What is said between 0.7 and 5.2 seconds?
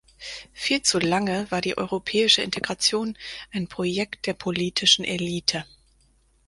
zu lange war die europäische Integration ein Projekt der politischen